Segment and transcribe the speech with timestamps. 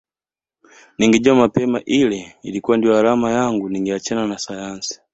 [0.97, 5.01] Ningejua mapema ile ilikuwa ndiyo alama yangu ningeachana na sayansi